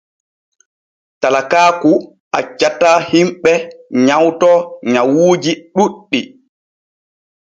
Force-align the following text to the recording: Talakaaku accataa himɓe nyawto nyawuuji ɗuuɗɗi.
Talakaaku 1.21 1.91
accataa 2.39 2.99
himɓe 3.11 3.53
nyawto 4.05 4.51
nyawuuji 4.91 5.51
ɗuuɗɗi. 5.73 6.19